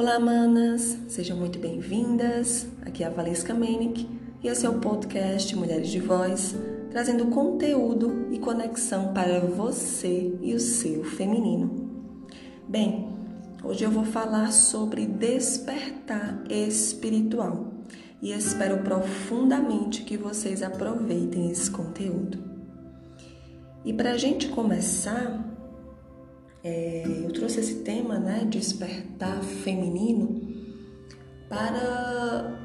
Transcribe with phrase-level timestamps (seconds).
[0.00, 0.96] Olá, manas!
[1.08, 2.66] Sejam muito bem-vindas.
[2.86, 4.08] Aqui é a Valesca Menick
[4.42, 6.56] e esse é o podcast Mulheres de Voz,
[6.90, 12.26] trazendo conteúdo e conexão para você e o seu feminino.
[12.66, 13.14] Bem,
[13.62, 17.70] hoje eu vou falar sobre despertar espiritual
[18.22, 22.42] e espero profundamente que vocês aproveitem esse conteúdo.
[23.84, 25.49] E para a gente começar,
[26.62, 30.40] é, eu trouxe esse tema, né, despertar feminino,
[31.48, 32.58] para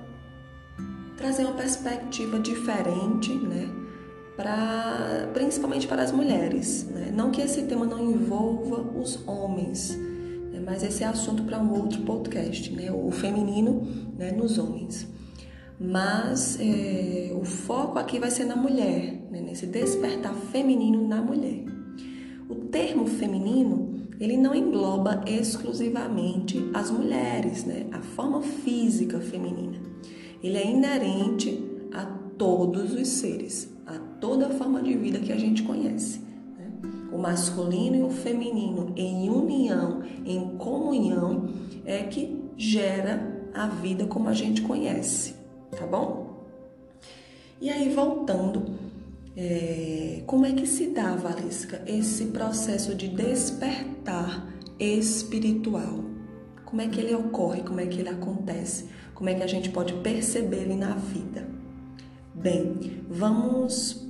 [1.18, 3.70] trazer uma perspectiva diferente, né,
[4.36, 6.86] para principalmente para as mulheres.
[6.90, 7.12] Né?
[7.14, 9.96] Não que esse tema não envolva os homens,
[10.52, 13.88] né, mas esse é assunto para um outro podcast, né, o feminino
[14.18, 15.08] né, nos homens.
[15.80, 21.75] Mas é, o foco aqui vai ser na mulher, né, nesse despertar feminino na mulher.
[22.48, 27.88] O termo feminino, ele não engloba exclusivamente as mulheres, né?
[27.92, 29.80] A forma física feminina.
[30.44, 32.06] Ele é inerente a
[32.38, 36.20] todos os seres, a toda forma de vida que a gente conhece.
[36.20, 36.72] Né?
[37.12, 41.50] O masculino e o feminino em união, em comunhão,
[41.84, 45.36] é que gera a vida como a gente conhece,
[45.72, 46.44] tá bom?
[47.60, 48.66] E aí, voltando
[49.38, 54.48] é, como é que se dá, Valesca, esse processo de despertar
[54.80, 56.06] espiritual?
[56.64, 57.62] Como é que ele ocorre?
[57.64, 58.86] Como é que ele acontece?
[59.14, 61.48] Como é que a gente pode perceber ele na vida?
[62.34, 64.06] Bem, vamos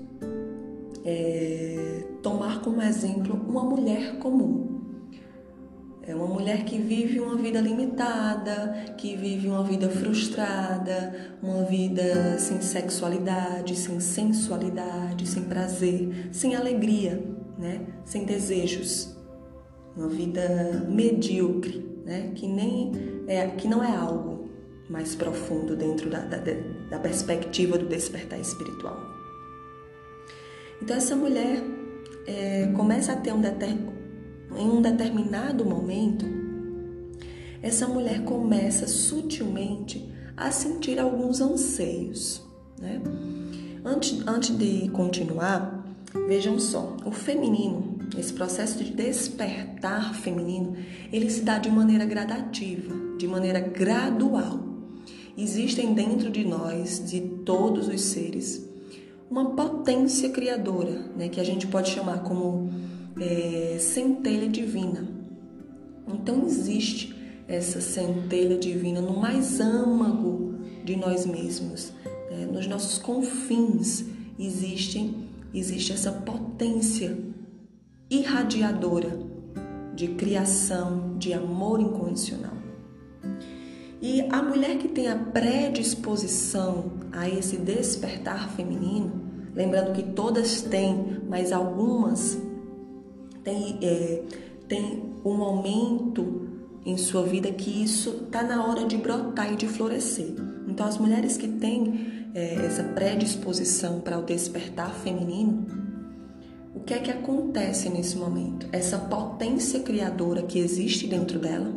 [1.03, 4.74] é, tomar como exemplo uma mulher comum.
[6.07, 12.37] É uma mulher que vive uma vida limitada, que vive uma vida frustrada, uma vida
[12.37, 17.23] sem sexualidade, sem sensualidade, sem prazer, sem alegria,
[17.57, 17.81] né?
[18.03, 19.15] sem desejos.
[19.97, 22.31] Uma vida medíocre, né?
[22.35, 22.91] que, nem
[23.27, 24.47] é, que não é algo
[24.87, 28.99] mais profundo dentro da, da, da perspectiva do despertar espiritual.
[30.79, 31.63] Então, essa mulher
[32.27, 34.04] é, começa a ter um determinado
[34.57, 36.25] em um determinado momento,
[37.61, 40.07] essa mulher começa sutilmente
[40.37, 42.43] a sentir alguns anseios.
[42.79, 43.01] Né?
[43.83, 45.85] Antes, antes de continuar,
[46.27, 50.75] vejam só, o feminino, esse processo de despertar feminino,
[51.11, 54.59] ele se dá de maneira gradativa, de maneira gradual.
[55.37, 58.69] Existem dentro de nós, de todos os seres,
[59.29, 62.69] uma potência criadora, né, que a gente pode chamar como
[63.19, 65.07] é, centelha divina.
[66.07, 67.15] Então existe
[67.47, 71.91] essa centelha divina no mais âmago de nós mesmos,
[72.29, 72.45] né?
[72.45, 74.05] nos nossos confins
[74.37, 77.17] existem existe essa potência
[78.09, 79.17] irradiadora
[79.95, 82.53] de criação, de amor incondicional.
[84.01, 89.23] E a mulher que tem a predisposição a esse despertar feminino,
[89.55, 92.37] lembrando que todas têm, mas algumas
[93.45, 94.23] tem, é,
[94.67, 96.49] tem um momento
[96.85, 100.33] em sua vida que isso está na hora de brotar e de florescer.
[100.67, 105.65] Então, as mulheres que têm é, essa predisposição para o despertar feminino,
[106.73, 108.67] o que é que acontece nesse momento?
[108.71, 111.71] Essa potência criadora que existe dentro dela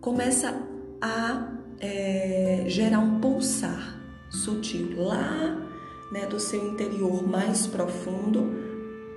[0.00, 0.54] começa
[1.00, 5.62] a é, gerar um pulsar sutil lá
[6.10, 8.52] né, do seu interior mais profundo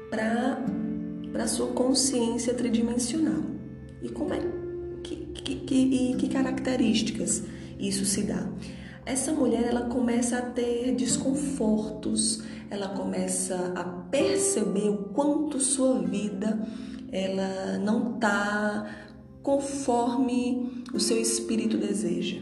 [0.10, 0.64] para
[1.32, 3.44] para sua consciência tridimensional.
[4.02, 4.40] E como é
[5.04, 7.44] que, que, que, que características
[7.80, 8.48] isso se dá?
[9.06, 16.60] Essa mulher ela começa a ter desconfortos, ela começa a perceber o quanto sua vida
[17.12, 19.08] ela não está
[19.42, 22.38] conforme o seu espírito deseja.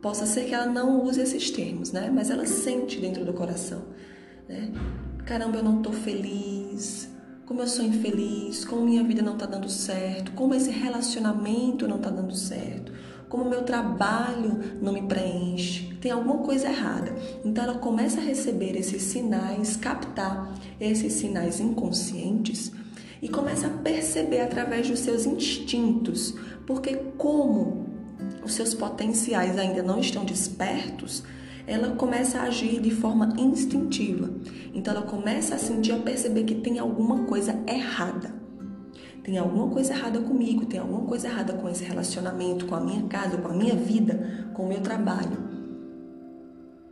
[0.00, 2.10] Possa ser que ela não use esses termos, né?
[2.14, 3.82] Mas ela sente dentro do coração,
[4.48, 4.72] né?
[5.26, 7.10] Caramba, eu não estou feliz,
[7.48, 11.96] como eu sou infeliz, como minha vida não está dando certo, como esse relacionamento não
[11.96, 12.92] está dando certo,
[13.26, 17.10] como meu trabalho não me preenche, tem alguma coisa errada.
[17.42, 22.70] Então ela começa a receber esses sinais, captar esses sinais inconscientes
[23.22, 26.34] e começa a perceber através dos seus instintos,
[26.66, 27.86] porque como
[28.44, 31.24] os seus potenciais ainda não estão despertos,
[31.68, 34.30] ela começa a agir de forma instintiva.
[34.72, 38.34] Então ela começa a sentir, a perceber que tem alguma coisa errada.
[39.22, 43.02] Tem alguma coisa errada comigo, tem alguma coisa errada com esse relacionamento, com a minha
[43.02, 45.46] casa, com a minha vida, com o meu trabalho.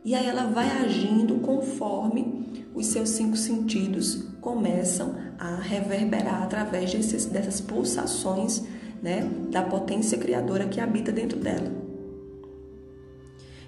[0.05, 2.45] E aí ela vai agindo conforme
[2.75, 8.63] os seus cinco sentidos começam a reverberar através desses, dessas pulsações
[9.01, 11.86] né, da potência criadora que habita dentro dela.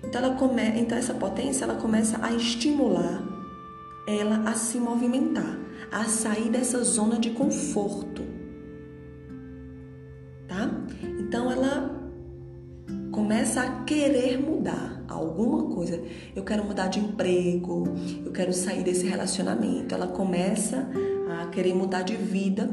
[0.04, 0.62] Então, ela come...
[0.80, 3.40] então essa potência ela começa a estimular
[4.10, 5.57] ela a se movimentar,
[5.92, 8.24] a sair dessa zona de conforto.
[10.48, 10.72] Tá?
[11.19, 11.96] Então ela
[13.12, 16.02] começa a querer mudar alguma coisa.
[16.36, 17.84] Eu quero mudar de emprego,
[18.25, 19.94] eu quero sair desse relacionamento.
[19.94, 20.90] Ela começa
[21.40, 22.68] a querer mudar de vida.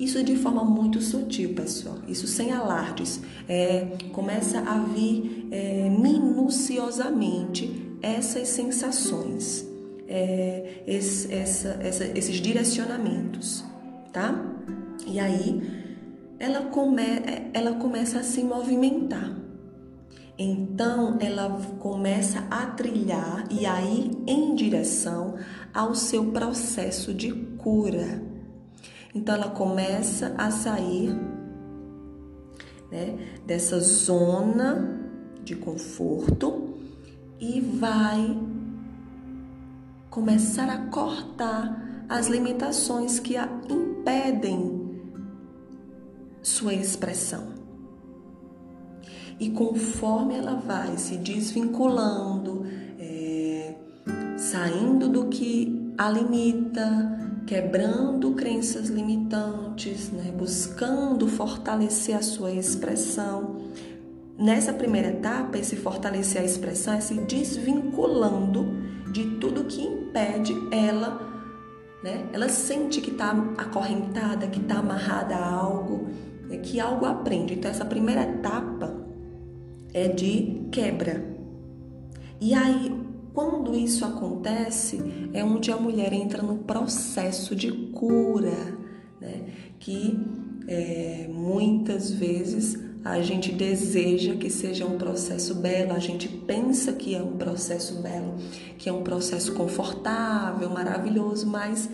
[0.00, 1.98] Isso de forma muito sutil, pessoal.
[2.08, 3.20] Isso sem alardes.
[3.46, 9.68] É, começa a vir é, minuciosamente essas sensações,
[10.08, 13.62] é, esse, essa, essa, esses direcionamentos,
[14.10, 14.42] tá?
[15.06, 15.70] E aí
[16.38, 17.02] ela, come,
[17.52, 19.36] ela começa a se movimentar.
[20.38, 25.34] Então ela começa a trilhar e a ir em direção
[25.74, 28.29] ao seu processo de cura.
[29.14, 31.10] Então ela começa a sair
[32.90, 35.00] né, dessa zona
[35.42, 36.74] de conforto
[37.38, 38.38] e vai
[40.10, 45.00] começar a cortar as limitações que a impedem
[46.42, 47.60] sua expressão.
[49.38, 52.66] E conforme ela vai se desvinculando,
[52.98, 53.74] é,
[54.36, 63.56] saindo do que a limita, quebrando crenças limitantes, né, buscando fortalecer a sua expressão.
[64.38, 68.68] Nessa primeira etapa, esse fortalecer a expressão é se desvinculando
[69.10, 71.28] de tudo que impede ela,
[72.04, 72.24] né?
[72.32, 76.06] Ela sente que está acorrentada, que está amarrada a algo,
[76.48, 76.58] né?
[76.58, 77.54] que algo aprende.
[77.54, 78.96] Então, essa primeira etapa
[79.92, 81.20] é de quebra.
[82.40, 82.96] E aí,
[83.32, 85.00] quando isso acontece,
[85.32, 88.78] é onde a mulher entra no processo de cura,
[89.20, 89.46] né?
[89.78, 90.18] que
[90.66, 97.14] é, muitas vezes a gente deseja que seja um processo belo, a gente pensa que
[97.14, 98.34] é um processo belo,
[98.76, 101.88] que é um processo confortável, maravilhoso, mas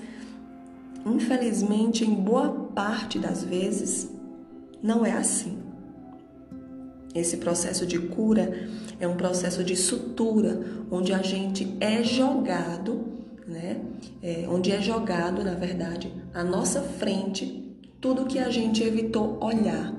[1.07, 4.11] infelizmente, em boa parte das vezes,
[4.83, 5.59] não é assim.
[7.15, 10.61] Esse processo de cura é um processo de sutura,
[10.91, 13.05] onde a gente é jogado,
[13.47, 13.81] né?
[14.23, 17.65] É, onde é jogado, na verdade, à nossa frente
[18.01, 19.93] tudo que a gente evitou olhar.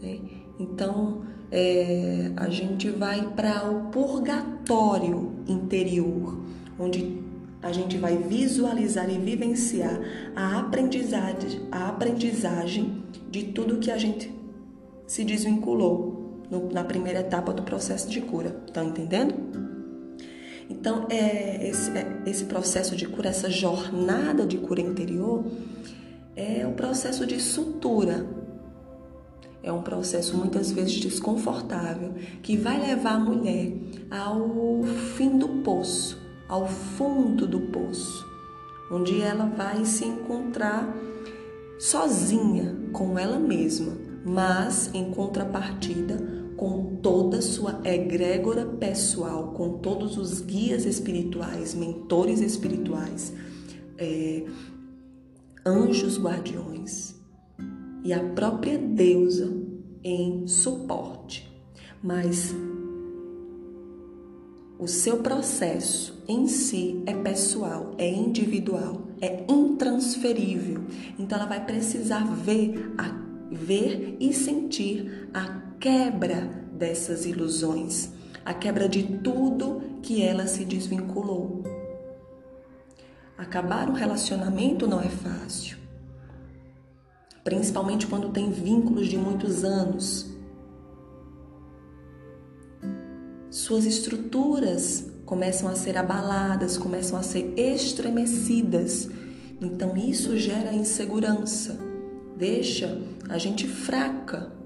[0.00, 0.18] Né?
[0.58, 6.40] Então, é, a gente vai para o purgatório interior,
[6.78, 7.22] onde
[7.62, 10.00] a gente vai visualizar e vivenciar
[10.34, 14.32] a aprendizagem, a aprendizagem de tudo que a gente
[15.06, 16.21] se desvinculou
[16.52, 18.54] no, na primeira etapa do processo de cura.
[18.66, 19.34] Estão entendendo?
[20.68, 25.44] Então, é esse, é, esse processo de cura, essa jornada de cura interior,
[26.36, 28.26] é o processo de sutura.
[29.62, 33.72] É um processo muitas vezes desconfortável que vai levar a mulher
[34.10, 34.82] ao
[35.16, 38.26] fim do poço, ao fundo do poço,
[38.90, 40.92] onde ela vai se encontrar
[41.78, 43.92] sozinha com ela mesma,
[44.24, 52.40] mas em contrapartida com toda a sua egrégora pessoal, com todos os guias espirituais, mentores
[52.40, 53.32] espirituais,
[53.98, 54.44] é,
[55.66, 57.16] anjos guardiões
[58.04, 59.52] e a própria deusa
[60.04, 61.52] em suporte.
[62.00, 62.54] Mas
[64.78, 70.84] o seu processo em si é pessoal, é individual, é intransferível.
[71.18, 72.94] Então ela vai precisar ver,
[73.50, 78.10] ver e sentir a quebra dessas ilusões,
[78.44, 81.64] a quebra de tudo que ela se desvinculou.
[83.36, 85.76] Acabar um relacionamento não é fácil,
[87.42, 90.30] principalmente quando tem vínculos de muitos anos.
[93.50, 99.10] Suas estruturas começam a ser abaladas, começam a ser estremecidas.
[99.60, 101.76] Então isso gera insegurança,
[102.36, 104.61] deixa a gente fraca,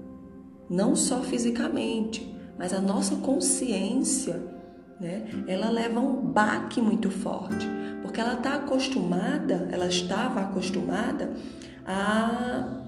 [0.69, 4.41] não só fisicamente, mas a nossa consciência,
[4.99, 5.27] né?
[5.47, 7.67] Ela leva um baque muito forte,
[8.01, 11.33] porque ela está acostumada, ela estava acostumada
[11.85, 12.83] a,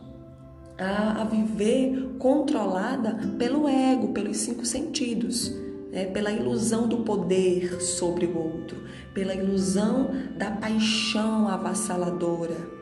[0.78, 5.54] a, a viver controlada pelo ego, pelos cinco sentidos.
[5.92, 6.06] né?
[6.06, 8.78] pela ilusão do poder sobre o outro,
[9.14, 12.79] pela ilusão da paixão avassaladora.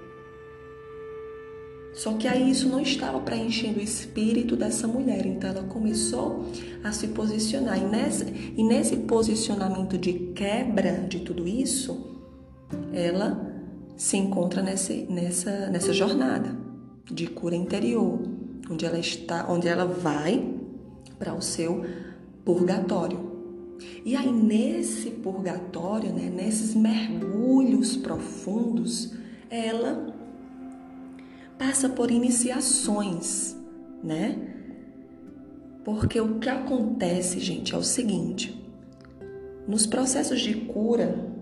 [1.97, 6.45] Só que aí isso não estava preenchendo o espírito dessa mulher, então ela começou
[6.83, 7.81] a se posicionar.
[7.81, 12.21] E nesse, e nesse posicionamento de quebra de tudo isso,
[12.93, 13.51] ela
[13.95, 16.55] se encontra nesse, nessa, nessa jornada
[17.03, 18.19] de cura interior,
[18.69, 20.53] onde ela está, onde ela vai
[21.17, 21.83] para o seu
[22.45, 23.25] purgatório.
[24.05, 29.15] E aí nesse purgatório, né, nesses mergulhos profundos,
[29.49, 30.06] ela
[31.57, 33.55] passa por iniciações,
[34.03, 34.37] né?
[35.83, 38.61] Porque o que acontece, gente, é o seguinte:
[39.67, 41.33] nos processos de cura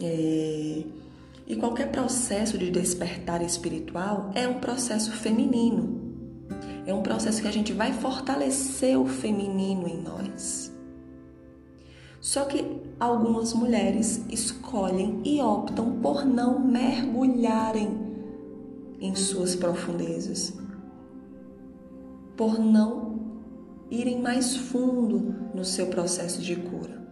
[0.00, 0.82] é,
[1.46, 6.02] e qualquer processo de despertar espiritual é um processo feminino.
[6.86, 10.72] É um processo que a gente vai fortalecer o feminino em nós.
[12.20, 12.64] Só que
[12.98, 18.03] algumas mulheres escolhem e optam por não mergulharem
[19.04, 20.54] em suas profundezas,
[22.34, 23.20] por não
[23.90, 27.04] irem mais fundo no seu processo de cura.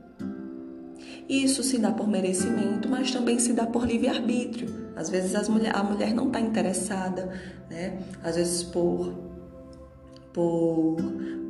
[1.28, 4.68] Isso se dá por merecimento, mas também se dá por livre-arbítrio.
[4.96, 7.30] Às vezes mulher, a mulher não está interessada,
[7.70, 8.02] né?
[8.24, 9.12] às vezes por,
[10.32, 10.96] por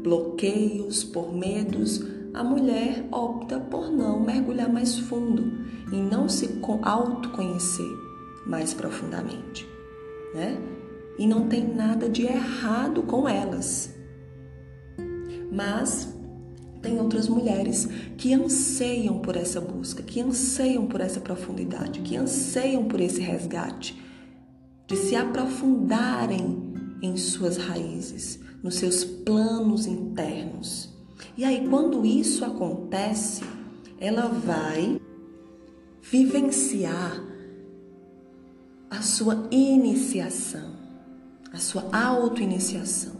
[0.02, 5.52] bloqueios, por medos, a mulher opta por não mergulhar mais fundo
[5.92, 7.96] e não se autoconhecer
[8.44, 9.68] mais profundamente,
[10.34, 10.58] né?
[11.18, 13.94] E não tem nada de errado com elas.
[15.50, 16.12] Mas
[16.80, 22.84] tem outras mulheres que anseiam por essa busca, que anseiam por essa profundidade, que anseiam
[22.84, 24.02] por esse resgate,
[24.86, 30.92] de se aprofundarem em suas raízes, nos seus planos internos.
[31.36, 33.42] E aí, quando isso acontece,
[33.98, 35.00] ela vai
[36.02, 37.31] vivenciar
[38.92, 40.76] a sua iniciação,
[41.50, 43.14] a sua auto-iniciação.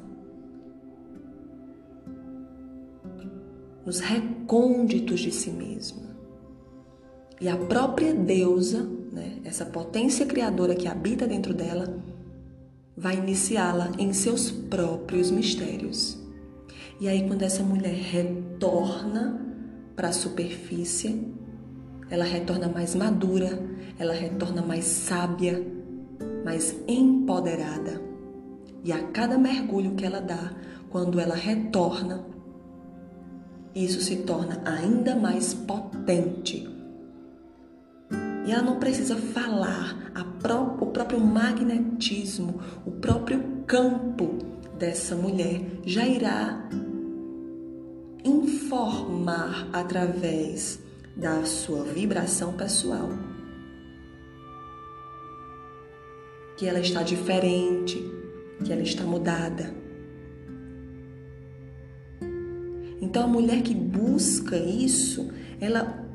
[3.87, 6.15] Nos recônditos de si mesma.
[7.41, 11.99] E a própria deusa, né, essa potência criadora que habita dentro dela,
[12.95, 16.19] vai iniciá-la em seus próprios mistérios.
[17.01, 19.41] E aí, quando essa mulher retorna
[19.97, 21.33] para a superfície,
[22.13, 23.59] ela retorna mais madura,
[23.99, 25.67] ela retorna mais sábia,
[26.45, 28.03] mais empoderada.
[28.85, 30.53] E a cada mergulho que ela dá,
[30.91, 32.23] quando ela retorna,
[33.75, 36.69] isso se torna ainda mais potente.
[38.45, 44.37] E ela não precisa falar, pró o próprio magnetismo, o próprio campo
[44.79, 46.69] dessa mulher já irá
[48.23, 50.79] informar através
[51.17, 53.11] da sua vibração pessoal
[56.57, 57.99] que ela está diferente,
[58.65, 59.75] que ela está mudada.
[63.01, 65.29] Então a mulher que busca isso,
[65.61, 66.07] ela,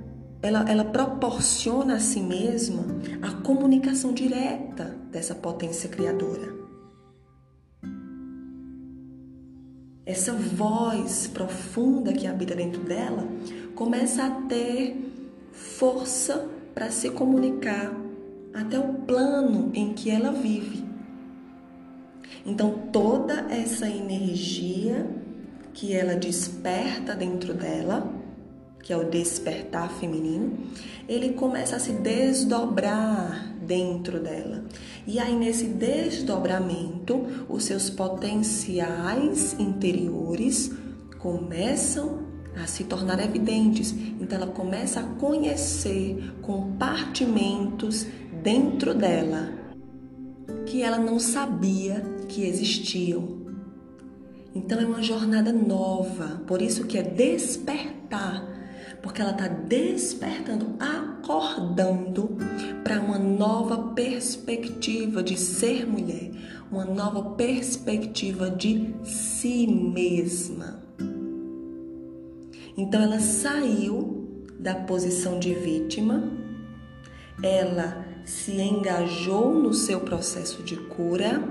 [0.41, 2.83] ela, ela proporciona a si mesma
[3.21, 6.56] a comunicação direta dessa potência criadora.
[10.07, 13.27] Essa voz profunda que habita dentro dela
[13.75, 14.95] começa a ter
[15.51, 17.93] força para se comunicar
[18.53, 20.85] até o plano em que ela vive.
[22.45, 25.05] Então, toda essa energia
[25.73, 28.09] que ela desperta dentro dela,
[28.87, 30.59] que é o despertar feminino,
[31.09, 34.63] ele começa a se desdobrar dentro dela.
[35.05, 40.71] E aí, nesse desdobramento, os seus potenciais interiores
[41.19, 42.19] começam
[42.55, 43.91] a se tornar evidentes.
[44.21, 48.07] Então, ela começa a conhecer compartimentos
[48.41, 49.49] dentro dela
[50.65, 53.45] que ela não sabia que existiam.
[54.55, 58.55] Então, é uma jornada nova, por isso que é despertar
[59.07, 62.35] porque ela está despertando, acordando
[62.83, 66.29] para uma nova perspectiva de ser mulher,
[66.69, 70.83] uma nova perspectiva de si mesma.
[72.75, 76.29] Então ela saiu da posição de vítima,
[77.41, 81.41] ela se engajou no seu processo de cura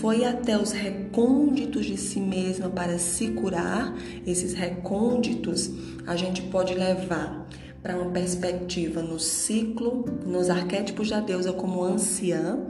[0.00, 3.94] foi até os recônditos de si mesma para se curar.
[4.26, 5.70] Esses recônditos
[6.06, 7.46] a gente pode levar
[7.82, 12.60] para uma perspectiva no ciclo, nos arquétipos da deusa como anciã.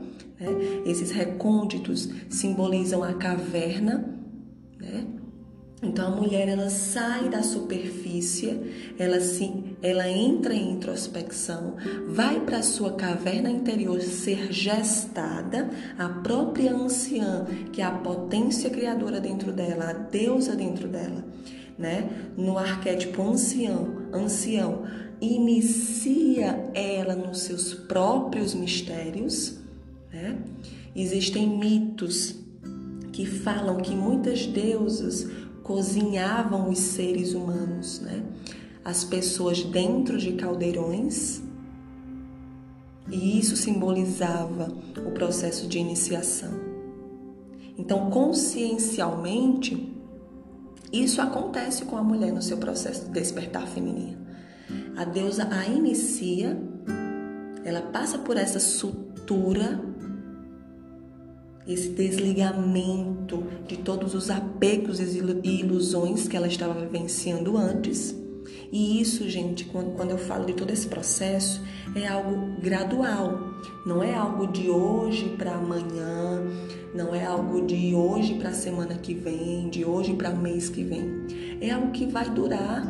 [0.40, 0.48] Né?
[0.86, 4.18] Esses recônditos simbolizam a caverna,
[4.78, 5.06] né?
[5.82, 11.74] Então a mulher ela sai da superfície, ela se, ela entra em introspecção,
[12.06, 18.70] vai para a sua caverna interior ser gestada, a própria anciã, que é a potência
[18.70, 21.24] criadora dentro dela, a deusa dentro dela,
[21.76, 22.08] né?
[22.36, 24.84] No arquétipo ancião, ancião,
[25.20, 29.58] inicia ela nos seus próprios mistérios,
[30.12, 30.38] Né?
[30.94, 32.36] Existem mitos
[33.12, 35.26] que falam que muitas deusas
[35.62, 38.22] cozinhavam os seres humanos, né?
[38.84, 41.40] As pessoas dentro de caldeirões,
[43.10, 44.72] e isso simbolizava
[45.06, 46.52] o processo de iniciação.
[47.78, 49.92] Então, consciencialmente,
[50.92, 54.18] isso acontece com a mulher no seu processo de despertar feminino.
[54.96, 56.60] A deusa a inicia,
[57.64, 59.91] ela passa por essa sutura
[61.66, 68.16] esse desligamento de todos os apegos e ilusões que ela estava vivenciando antes.
[68.72, 71.62] E isso, gente, quando, eu falo de todo esse processo,
[71.94, 73.38] é algo gradual,
[73.86, 76.42] não é algo de hoje para amanhã,
[76.94, 80.68] não é algo de hoje para a semana que vem, de hoje para o mês
[80.68, 81.04] que vem.
[81.60, 82.84] É algo que vai durar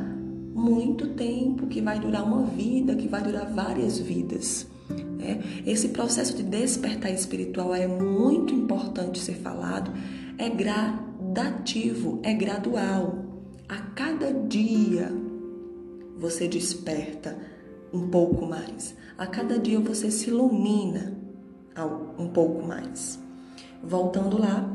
[0.55, 4.72] muito tempo, que vai durar uma vida, que vai durar várias vidas.
[5.23, 5.41] Né?
[5.65, 9.93] Esse processo de despertar espiritual é muito importante ser falado,
[10.37, 13.25] é gradativo, é gradual.
[13.69, 15.11] A cada dia
[16.19, 17.39] você desperta
[17.93, 21.17] um pouco mais, a cada dia você se ilumina
[22.19, 23.19] um pouco mais.
[23.83, 24.69] Voltando lá,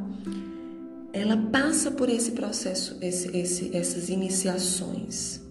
[1.14, 5.42] ela passa por esse processo, esse, esse, essas iniciações,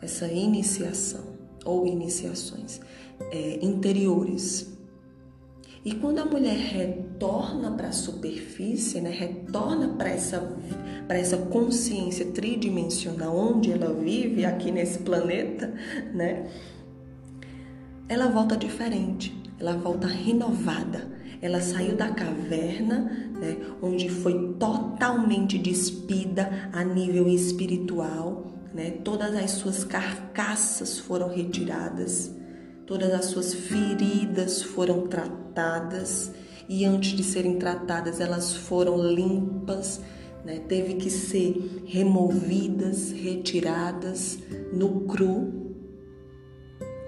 [0.00, 1.32] essa iniciação
[1.64, 2.80] ou iniciações
[3.30, 4.72] é, interiores.
[5.84, 10.56] E quando a mulher retorna para a superfície, né, retorna para essa,
[11.08, 15.74] essa consciência tridimensional onde ela vive aqui nesse planeta,
[16.14, 16.48] né,
[18.08, 21.10] ela volta diferente, ela volta renovada.
[21.40, 29.50] Ela saiu da caverna, né, onde foi totalmente despida a nível espiritual, né, todas as
[29.50, 32.40] suas carcaças foram retiradas
[32.92, 36.30] todas as suas feridas foram tratadas
[36.68, 40.02] e antes de serem tratadas elas foram limpas,
[40.44, 40.60] né?
[40.68, 44.40] teve que ser removidas, retiradas
[44.74, 45.74] no cru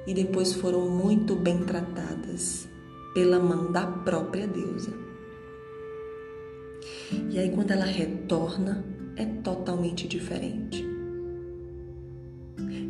[0.06, 2.66] e depois foram muito bem tratadas
[3.12, 4.94] pela mão da própria deusa.
[7.30, 8.82] E aí quando ela retorna
[9.16, 10.82] é totalmente diferente.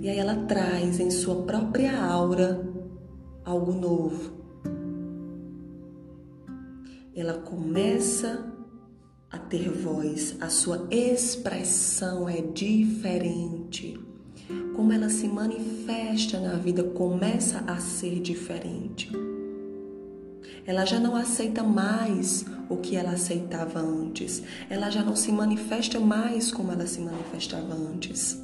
[0.01, 2.73] E aí ela traz em sua própria aura
[3.45, 4.33] algo novo.
[7.15, 8.53] Ela começa
[9.31, 14.01] a ter voz, a sua expressão é diferente.
[14.75, 19.11] Como ela se manifesta na vida começa a ser diferente.
[20.67, 24.43] Ela já não aceita mais o que ela aceitava antes.
[24.71, 28.43] Ela já não se manifesta mais como ela se manifestava antes.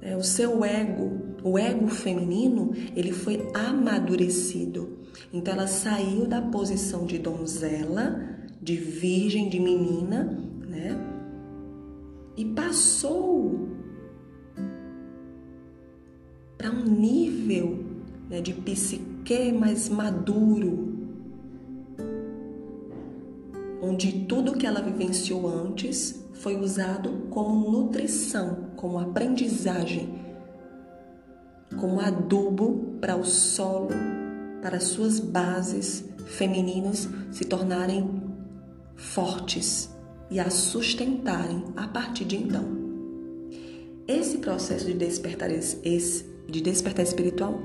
[0.00, 4.98] É, o seu ego, o ego feminino, ele foi amadurecido.
[5.32, 8.20] Então ela saiu da posição de donzela,
[8.60, 10.24] de virgem, de menina,
[10.66, 10.98] né?
[12.36, 13.68] E passou
[16.56, 17.84] para um nível
[18.28, 20.96] né, de psique mais maduro,
[23.80, 30.08] onde tudo que ela vivenciou antes foi usado como nutrição, como aprendizagem,
[31.76, 33.90] como adubo para o solo,
[34.62, 38.22] para suas bases femininas se tornarem
[38.96, 39.90] fortes
[40.30, 42.76] e a sustentarem a partir de então.
[44.06, 47.60] Esse processo de despertar, de despertar espiritual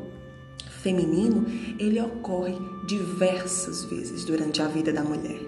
[0.81, 1.45] feminino,
[1.79, 5.39] ele ocorre diversas vezes durante a vida da mulher.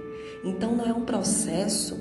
[0.44, 1.98] Então não é um processo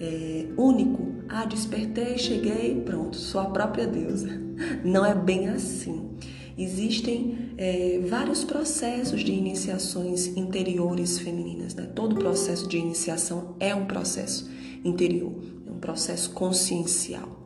[0.00, 1.12] é, único.
[1.28, 4.41] Ah, despertei, cheguei, pronto, sou a própria deusa.
[4.84, 6.10] Não é bem assim.
[6.56, 11.74] Existem é, vários processos de iniciações interiores femininas.
[11.74, 11.86] Né?
[11.94, 14.50] Todo processo de iniciação é um processo
[14.84, 15.32] interior,
[15.66, 17.40] é um processo consciencial.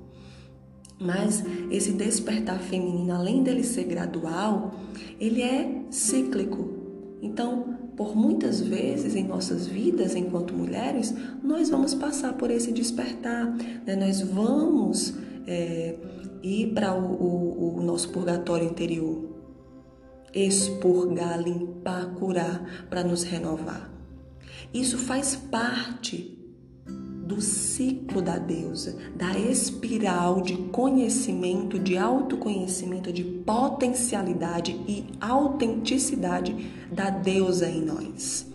[0.98, 4.74] Mas esse despertar feminino, além dele ser gradual,
[5.20, 6.74] ele é cíclico.
[7.20, 13.46] Então, por muitas vezes em nossas vidas, enquanto mulheres, nós vamos passar por esse despertar,
[13.86, 13.94] né?
[13.96, 15.14] nós vamos
[15.46, 15.96] é,
[16.46, 19.24] ir para o, o, o nosso purgatório interior,
[20.32, 23.90] expurgar, limpar, curar, para nos renovar.
[24.72, 26.36] Isso faz parte
[27.26, 37.10] do ciclo da deusa, da espiral de conhecimento, de autoconhecimento, de potencialidade e autenticidade da
[37.10, 38.46] deusa em nós.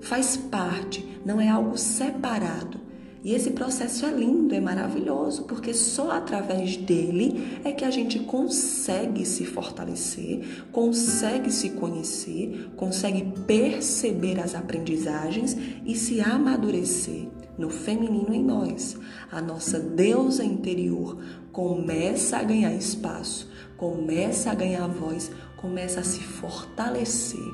[0.00, 2.80] Faz parte, não é algo separado,
[3.24, 8.18] E esse processo é lindo, é maravilhoso, porque só através dele é que a gente
[8.18, 15.56] consegue se fortalecer, consegue se conhecer, consegue perceber as aprendizagens
[15.86, 18.96] e se amadurecer no feminino em nós.
[19.30, 21.16] A nossa deusa interior
[21.52, 27.52] começa a ganhar espaço, começa a ganhar voz, começa a se fortalecer.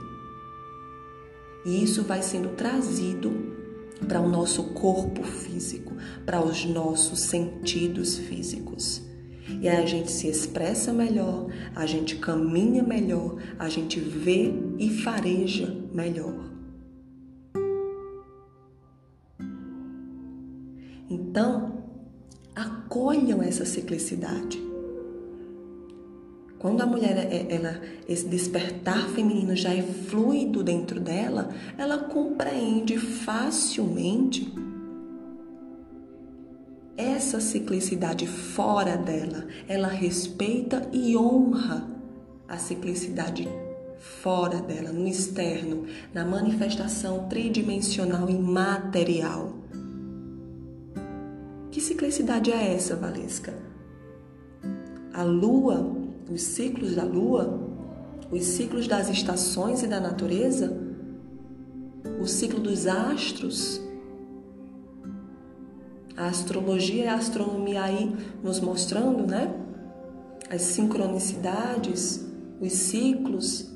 [1.66, 3.57] E isso vai sendo trazido
[4.06, 9.02] para o nosso corpo físico, para os nossos sentidos físicos.
[9.60, 14.90] E aí a gente se expressa melhor, a gente caminha melhor, a gente vê e
[14.90, 16.48] fareja melhor.
[21.10, 21.84] Então,
[22.54, 24.62] acolham essa ciclicidade.
[26.58, 32.98] Quando a mulher, é, ela, esse despertar feminino já é fluido dentro dela, ela compreende
[32.98, 34.52] facilmente
[36.96, 39.46] essa ciclicidade fora dela.
[39.68, 41.86] Ela respeita e honra
[42.48, 43.48] a ciclicidade
[43.98, 49.52] fora dela, no externo, na manifestação tridimensional e material.
[51.70, 53.54] Que ciclicidade é essa, Valesca?
[55.12, 55.97] A lua
[56.30, 57.58] os ciclos da lua,
[58.30, 60.76] os ciclos das estações e da natureza,
[62.20, 63.80] o ciclo dos astros.
[66.16, 69.54] A astrologia e a astronomia aí nos mostrando, né?
[70.50, 72.26] As sincronicidades,
[72.60, 73.70] os ciclos,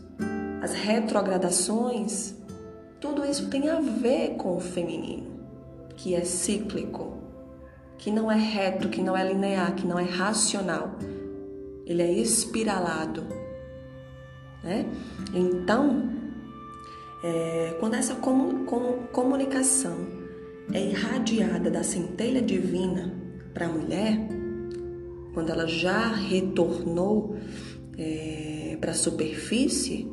[0.61, 2.35] as retrogradações,
[3.01, 5.27] tudo isso tem a ver com o feminino,
[5.97, 7.17] que é cíclico,
[7.97, 10.97] que não é reto, que não é linear, que não é racional
[11.87, 13.27] ele é espiralado.
[14.63, 14.87] Né?
[15.35, 16.11] Então,
[17.23, 18.17] é, quando essa
[19.13, 19.97] comunicação
[20.73, 23.15] é irradiada da centelha divina
[23.53, 24.19] para a mulher,
[25.35, 27.37] quando ela já retornou
[27.99, 30.11] é, para a superfície,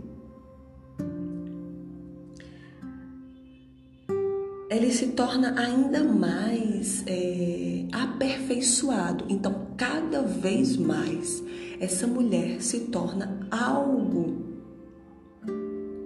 [4.69, 9.25] ele se torna ainda mais é, aperfeiçoado.
[9.27, 11.43] Então, cada vez mais,
[11.79, 14.47] essa mulher se torna algo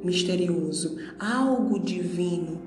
[0.01, 2.61] misterioso, algo divino.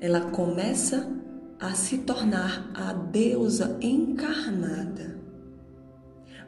[0.00, 1.08] Ela começa
[1.60, 5.16] a se tornar a deusa encarnada,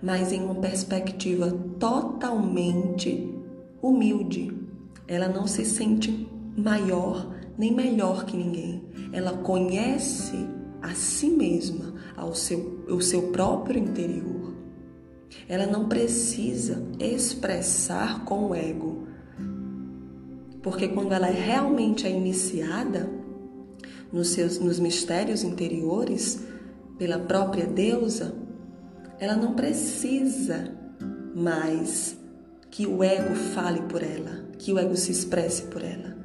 [0.03, 3.33] mas em uma perspectiva totalmente
[3.81, 4.53] humilde.
[5.07, 8.85] Ela não se sente maior nem melhor que ninguém.
[9.13, 10.37] Ela conhece
[10.81, 14.55] a si mesma, ao seu, o seu próprio interior.
[15.49, 19.09] Ela não precisa expressar com o ego.
[20.63, 23.09] Porque quando ela realmente é iniciada
[24.13, 26.45] nos, seus, nos mistérios interiores,
[26.97, 28.35] pela própria deusa,
[29.19, 30.77] ela não precisa
[31.35, 32.17] mais
[32.71, 36.18] que o ego fale por ela, que o ego se expresse por ela.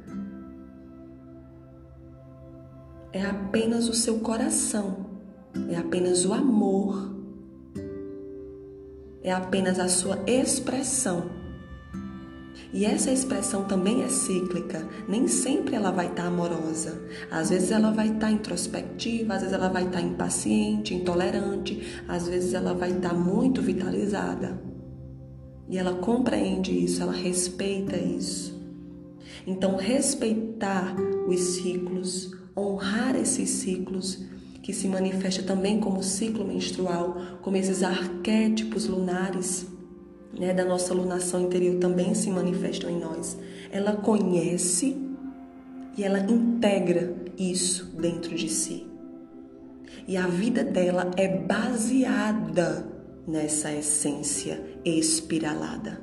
[3.14, 5.06] É apenas o seu coração,
[5.70, 7.14] é apenas o amor,
[9.22, 11.30] é apenas a sua expressão.
[12.72, 17.00] E essa expressão também é cíclica, nem sempre ela vai estar amorosa.
[17.30, 22.52] Às vezes ela vai estar introspectiva, às vezes ela vai estar impaciente, intolerante, às vezes
[22.52, 24.60] ela vai estar muito vitalizada.
[25.68, 28.60] E ela compreende isso, ela respeita isso.
[29.46, 30.96] Então, respeitar
[31.28, 34.24] os ciclos, honrar esses ciclos,
[34.62, 39.66] que se manifesta também como ciclo menstrual, como esses arquétipos lunares
[40.38, 43.36] né, da nossa lunação interior também se manifestam em nós.
[43.70, 44.96] Ela conhece
[45.96, 48.86] e ela integra isso dentro de si.
[50.06, 52.86] E a vida dela é baseada
[53.26, 56.00] nessa essência espiralada.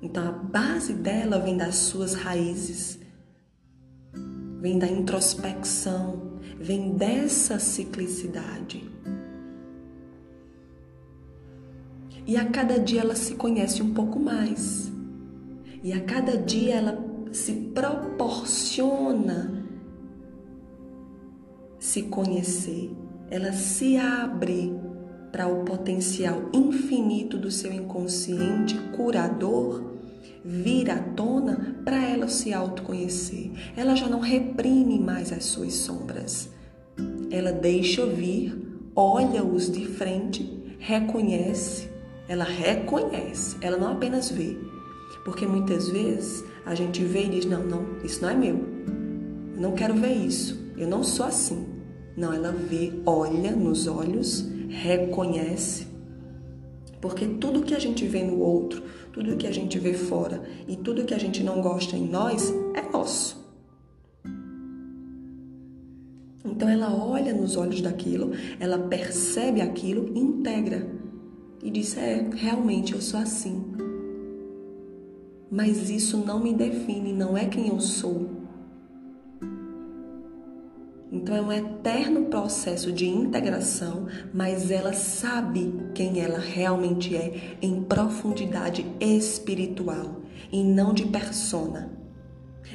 [0.00, 2.98] Então a base dela vem das suas raízes,
[4.64, 8.90] vem da introspecção, vem dessa ciclicidade.
[12.26, 14.90] E a cada dia ela se conhece um pouco mais.
[15.82, 16.98] E a cada dia ela
[17.30, 19.66] se proporciona
[21.78, 22.90] se conhecer.
[23.30, 24.74] Ela se abre
[25.30, 29.93] para o potencial infinito do seu inconsciente curador
[30.44, 33.50] vir à tona para ela se autoconhecer.
[33.76, 36.50] Ela já não reprime mais as suas sombras.
[37.30, 38.56] Ela deixa vir,
[38.94, 41.88] olha-os de frente, reconhece.
[42.28, 44.56] Ela reconhece, ela não apenas vê.
[45.24, 48.60] Porque muitas vezes a gente vê e diz: não, não, isso não é meu.
[49.56, 50.72] Não quero ver isso.
[50.76, 51.66] Eu não sou assim.
[52.16, 55.86] Não, ela vê, olha nos olhos, reconhece.
[57.00, 58.82] Porque tudo que a gente vê no outro,
[59.14, 62.52] tudo que a gente vê fora e tudo que a gente não gosta em nós
[62.74, 63.44] é nosso.
[66.44, 70.90] Então ela olha nos olhos daquilo, ela percebe aquilo, integra
[71.62, 73.64] e diz: É, realmente eu sou assim.
[75.48, 78.28] Mas isso não me define, não é quem eu sou.
[81.24, 87.82] Então é um eterno processo de integração, mas ela sabe quem ela realmente é em
[87.82, 90.20] profundidade espiritual
[90.52, 91.90] e não de persona.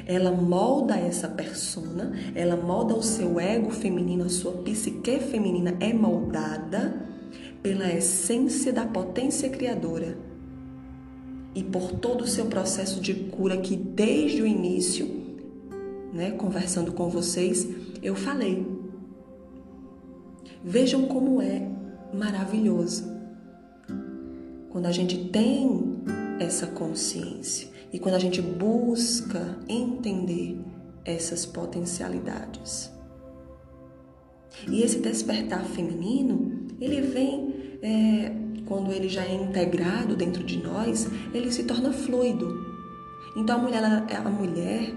[0.04, 5.92] Ela molda essa persona, ela molda o seu ego feminino, a sua psique feminina é
[5.92, 7.06] moldada
[7.62, 10.18] pela essência da potência criadora
[11.54, 15.19] e por todo o seu processo de cura que desde o início,
[16.12, 17.68] né, conversando com vocês,
[18.02, 18.66] eu falei.
[20.62, 21.66] Vejam como é
[22.12, 23.04] maravilhoso
[24.70, 26.02] quando a gente tem
[26.38, 30.58] essa consciência e quando a gente busca entender
[31.04, 32.90] essas potencialidades.
[34.68, 38.32] E esse despertar feminino, ele vem é,
[38.66, 42.68] quando ele já é integrado dentro de nós, ele se torna fluido.
[43.36, 44.94] Então a mulher, a mulher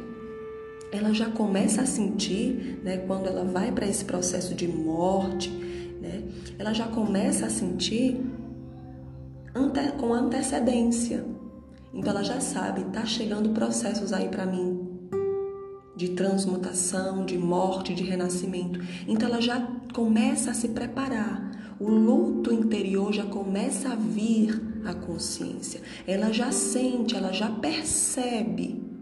[0.98, 6.24] ela já começa a sentir, né, quando ela vai para esse processo de morte, né,
[6.58, 8.22] ela já começa a sentir
[9.56, 11.26] ante, com antecedência.
[11.94, 14.90] Então ela já sabe, tá chegando processos aí para mim
[15.96, 18.80] de transmutação, de morte, de renascimento.
[19.08, 19.62] Então ela já
[19.94, 21.76] começa a se preparar.
[21.80, 25.82] O luto interior já começa a vir à consciência.
[26.08, 28.93] Ela já sente, ela já percebe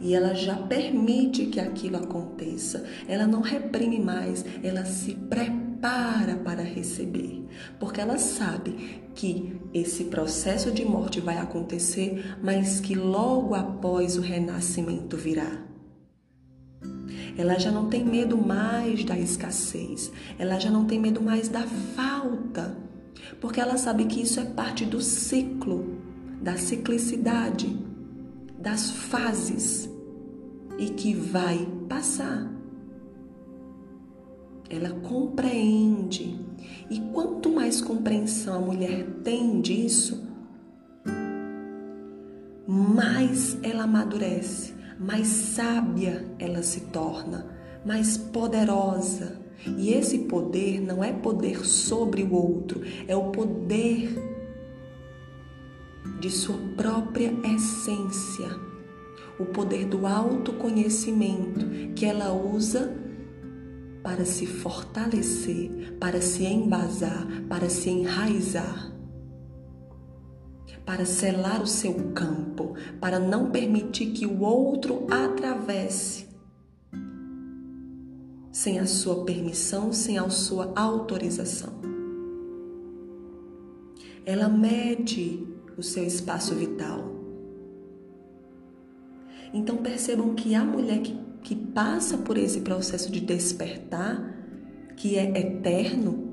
[0.00, 2.84] e ela já permite que aquilo aconteça.
[3.08, 7.44] Ela não reprime mais, ela se prepara para receber,
[7.78, 14.20] porque ela sabe que esse processo de morte vai acontecer, mas que logo após o
[14.20, 15.64] renascimento virá.
[17.38, 21.62] Ela já não tem medo mais da escassez, ela já não tem medo mais da
[21.94, 22.76] falta,
[23.40, 25.98] porque ela sabe que isso é parte do ciclo,
[26.40, 27.86] da ciclicidade
[28.66, 29.88] das fases
[30.76, 32.52] e que vai passar.
[34.68, 36.44] Ela compreende.
[36.90, 40.26] E quanto mais compreensão a mulher tem disso,
[42.66, 47.46] mais ela amadurece, mais sábia ela se torna,
[47.84, 49.40] mais poderosa.
[49.78, 54.35] E esse poder não é poder sobre o outro, é o poder
[56.20, 58.48] de sua própria essência,
[59.38, 62.96] o poder do autoconhecimento que ela usa
[64.02, 68.92] para se fortalecer, para se embasar, para se enraizar,
[70.84, 76.26] para selar o seu campo, para não permitir que o outro atravesse
[78.52, 81.74] sem a sua permissão, sem a sua autorização.
[84.24, 87.16] Ela mede o seu espaço vital.
[89.52, 94.34] Então percebam que a mulher que, que passa por esse processo de despertar,
[94.96, 96.26] que é eterno,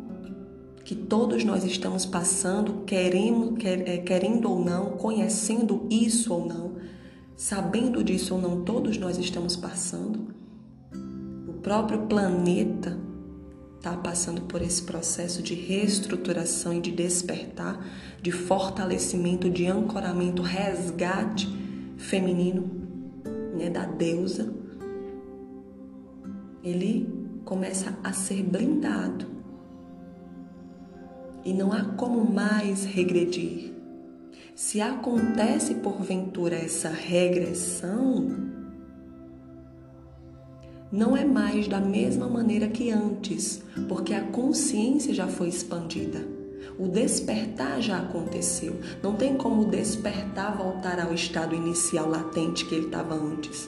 [0.84, 6.76] que todos nós estamos passando, querendo, quer, é, querendo ou não, conhecendo isso ou não,
[7.38, 10.34] sabendo disso ou não, todos nós estamos passando.
[11.48, 12.98] O próprio planeta
[13.84, 17.86] está passando por esse processo de reestruturação e de despertar,
[18.22, 21.50] de fortalecimento, de ancoramento, resgate
[21.98, 22.72] feminino,
[23.54, 24.54] né, da deusa,
[26.64, 29.26] ele começa a ser blindado.
[31.44, 33.74] E não há como mais regredir.
[34.56, 38.53] Se acontece porventura essa regressão,
[40.94, 46.24] não é mais da mesma maneira que antes, porque a consciência já foi expandida.
[46.78, 48.80] O despertar já aconteceu.
[49.02, 53.68] Não tem como despertar voltar ao estado inicial latente que ele estava antes.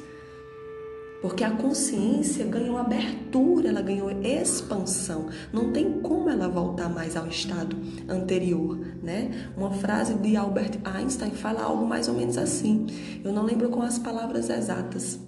[1.19, 5.27] Porque a consciência ganhou abertura, ela ganhou expansão.
[5.51, 7.75] Não tem como ela voltar mais ao estado
[8.07, 9.49] anterior, né?
[9.57, 12.85] Uma frase de Albert Einstein fala algo mais ou menos assim.
[13.23, 15.19] Eu não lembro com as palavras exatas,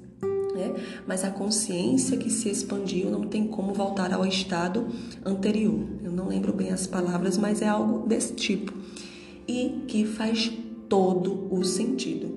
[0.57, 0.75] né?
[1.05, 4.87] Mas a consciência que se expandiu não tem como voltar ao estado
[5.23, 5.87] anterior.
[6.03, 8.73] Eu não lembro bem as palavras, mas é algo desse tipo
[9.47, 10.51] e que faz
[10.89, 12.29] todo o sentido,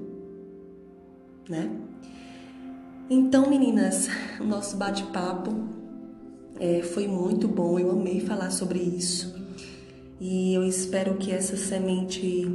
[1.49, 1.71] né?
[3.09, 4.09] Então, meninas,
[4.41, 5.51] o nosso bate-papo
[6.61, 9.35] é, foi muito bom, eu amei falar sobre isso.
[10.21, 12.47] E eu espero que essa semente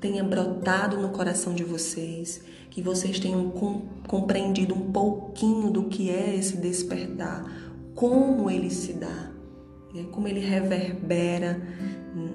[0.00, 2.42] tenha brotado no coração de vocês,
[2.76, 3.50] que vocês tenham
[4.06, 7.42] compreendido um pouquinho do que é esse despertar,
[7.94, 9.30] como ele se dá,
[9.94, 10.04] né?
[10.12, 11.54] como ele reverbera,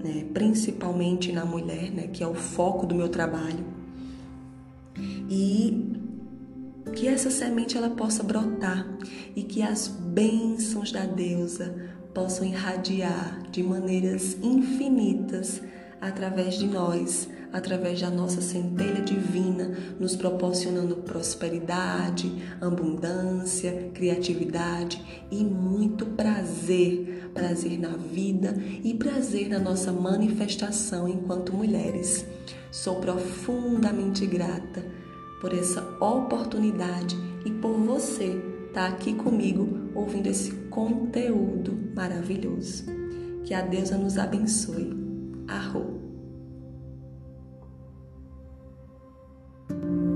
[0.03, 0.25] né?
[0.33, 2.07] principalmente na mulher, né?
[2.07, 3.63] que é o foco do meu trabalho.
[5.29, 5.93] E
[6.95, 8.97] que essa semente ela possa brotar
[9.35, 15.61] e que as bênçãos da deusa possam irradiar de maneiras infinitas
[16.01, 26.05] através de nós, através da nossa centelha divina, nos proporcionando prosperidade, abundância, criatividade e muito
[26.05, 32.25] prazer, prazer na vida e prazer na nossa manifestação enquanto mulheres.
[32.71, 34.83] Sou profundamente grata
[35.41, 42.85] por essa oportunidade e por você estar tá aqui comigo ouvindo esse conteúdo maravilhoso.
[43.43, 44.95] Que a deusa nos abençoe.
[49.71, 50.10] thank you